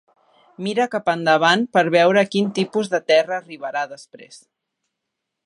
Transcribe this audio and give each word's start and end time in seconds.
Mira 0.67 0.87
cap 0.95 1.11
endavant 1.13 1.65
per 1.77 1.83
veure 1.97 2.23
a 2.23 2.31
quin 2.37 2.49
tipus 2.61 2.91
de 2.95 3.01
terra 3.13 3.37
arribarà 3.41 3.85
després. 3.95 4.43